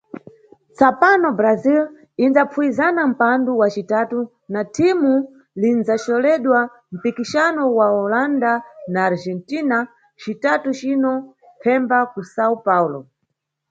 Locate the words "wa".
3.61-3.67, 7.77-7.87